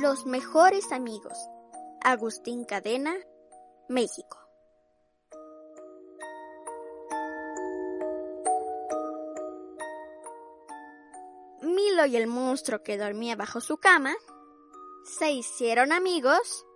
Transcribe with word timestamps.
Los 0.00 0.26
mejores 0.26 0.92
amigos. 0.92 1.38
Agustín 2.02 2.66
Cadena, 2.66 3.14
México. 3.88 4.38
Milo 11.62 12.04
y 12.04 12.16
el 12.16 12.26
monstruo 12.26 12.82
que 12.82 12.98
dormía 12.98 13.36
bajo 13.36 13.62
su 13.62 13.78
cama 13.78 14.14
se 15.18 15.30
hicieron 15.30 15.92
amigos 15.92 16.66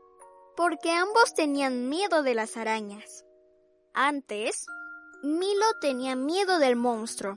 porque 0.56 0.90
ambos 0.90 1.34
tenían 1.34 1.90
miedo 1.90 2.22
de 2.22 2.34
las 2.34 2.56
arañas. 2.56 3.26
Antes, 3.92 4.64
Milo 5.22 5.66
tenía 5.82 6.16
miedo 6.16 6.58
del 6.58 6.74
monstruo. 6.74 7.36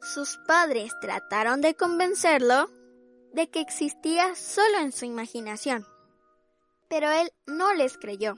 Sus 0.00 0.38
padres 0.46 0.92
trataron 1.00 1.62
de 1.62 1.74
convencerlo 1.74 2.70
de 3.34 3.50
que 3.50 3.60
existía 3.60 4.34
solo 4.34 4.78
en 4.78 4.92
su 4.92 5.04
imaginación. 5.04 5.86
Pero 6.88 7.10
él 7.10 7.32
no 7.46 7.74
les 7.74 7.98
creyó. 7.98 8.36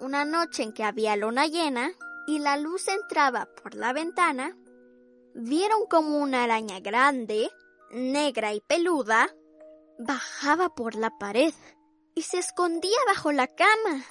Una 0.00 0.24
noche 0.24 0.64
en 0.64 0.72
que 0.72 0.84
había 0.84 1.16
luna 1.16 1.46
llena 1.46 1.92
y 2.26 2.40
la 2.40 2.56
luz 2.56 2.88
entraba 2.88 3.48
por 3.62 3.74
la 3.74 3.92
ventana, 3.92 4.56
vieron 5.34 5.86
como 5.88 6.18
una 6.18 6.42
araña 6.42 6.80
grande, 6.80 7.50
negra 7.90 8.52
y 8.52 8.60
peluda 8.60 9.28
bajaba 9.98 10.74
por 10.74 10.94
la 10.94 11.10
pared 11.18 11.54
y 12.14 12.22
se 12.22 12.38
escondía 12.38 12.98
bajo 13.06 13.32
la 13.32 13.46
cama. 13.46 14.04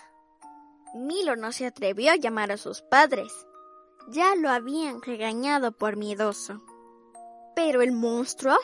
Milo 0.96 1.36
no 1.36 1.52
se 1.52 1.66
atrevió 1.66 2.14
a 2.14 2.16
llamar 2.16 2.52
a 2.52 2.58
sus 2.58 2.82
padres. 2.82 3.32
Ya 4.08 4.36
lo 4.36 4.50
habían 4.50 5.02
regañado 5.02 5.74
por 5.74 5.98
miedoso. 5.98 6.64
Pero 7.56 7.82
el 7.82 7.92
monstruo 7.92 8.58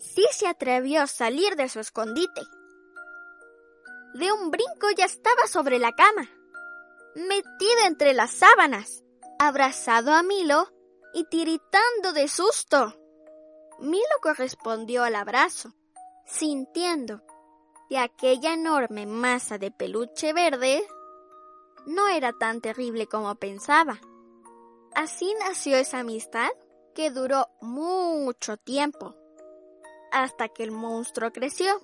sí 0.00 0.26
se 0.32 0.48
atrevió 0.48 1.02
a 1.02 1.06
salir 1.06 1.54
de 1.56 1.68
su 1.68 1.78
escondite. 1.78 2.42
De 4.14 4.32
un 4.32 4.50
brinco 4.50 4.90
ya 4.96 5.04
estaba 5.04 5.46
sobre 5.46 5.78
la 5.78 5.92
cama, 5.92 6.28
metido 7.14 7.80
entre 7.86 8.14
las 8.14 8.32
sábanas, 8.32 9.04
abrazado 9.38 10.12
a 10.12 10.22
Milo 10.22 10.68
y 11.14 11.24
tiritando 11.24 12.12
de 12.12 12.26
susto. 12.26 12.96
Milo 13.78 14.04
correspondió 14.20 15.04
al 15.04 15.14
abrazo, 15.14 15.72
sintiendo 16.26 17.22
que 17.88 17.98
aquella 17.98 18.54
enorme 18.54 19.06
masa 19.06 19.58
de 19.58 19.70
peluche 19.70 20.32
verde 20.32 20.82
no 21.86 22.08
era 22.08 22.32
tan 22.32 22.60
terrible 22.60 23.06
como 23.06 23.34
pensaba. 23.36 24.00
Así 24.94 25.34
nació 25.38 25.76
esa 25.76 26.00
amistad 26.00 26.50
que 26.94 27.10
duró 27.10 27.48
mucho 27.60 28.56
tiempo, 28.56 29.14
hasta 30.12 30.48
que 30.48 30.62
el 30.62 30.70
monstruo 30.70 31.32
creció 31.32 31.80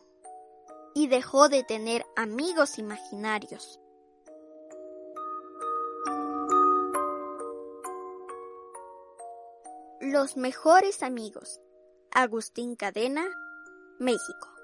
y 0.94 1.08
dejó 1.08 1.48
de 1.48 1.62
tener 1.62 2.06
amigos 2.16 2.78
imaginarios. 2.78 3.80
Los 10.00 10.36
mejores 10.36 11.02
amigos. 11.02 11.60
Agustín 12.12 12.76
Cadena, 12.76 13.26
México. 13.98 14.55